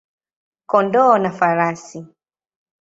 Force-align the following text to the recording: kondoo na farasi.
kondoo 0.69 1.17
na 1.17 1.31
farasi. 1.31 2.05